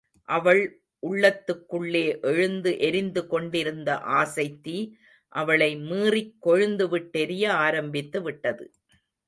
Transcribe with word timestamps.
அவள் 0.29 0.83
உள்ளத்துக்குள்ளே 1.03 2.21
எழுந்து 2.21 2.71
எரிந்துகொண்டிருந்த 2.79 3.89
ஆசைத்தீ, 3.93 4.77
அவளை 5.33 5.75
மீறிக் 5.75 6.35
கொழுந்துவிட்டெரிய 6.45 7.45
ஆரம்பித்துவிட்டது. 7.67 8.65